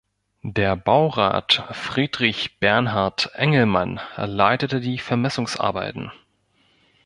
Der 0.41 0.75
Baurat 0.75 1.63
"Friedrich 1.73 2.57
Bernhard 2.59 3.29
Engelmann" 3.35 3.99
leitete 4.17 4.79
die 4.81 4.97
Vermessungsarbeiten. 4.97 6.11